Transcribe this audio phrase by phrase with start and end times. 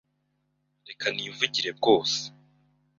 [0.89, 2.21] Reka nivugire bwose